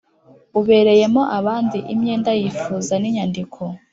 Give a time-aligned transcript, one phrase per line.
[0.59, 3.61] Ubereyemo abandi imyenda yifuza n inyandiko